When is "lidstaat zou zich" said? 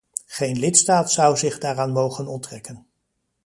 0.59-1.57